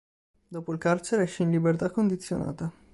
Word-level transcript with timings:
Dopo 0.47 0.71
il 0.71 0.79
carcere, 0.79 1.21
esce 1.25 1.43
in 1.43 1.51
libertà 1.51 1.91
condizionata. 1.91 2.73